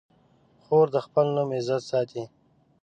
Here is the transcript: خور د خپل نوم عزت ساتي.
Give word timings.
خور 0.63 0.87
د 0.95 0.97
خپل 1.05 1.25
نوم 1.35 1.49
عزت 1.57 1.81
ساتي. 1.91 2.23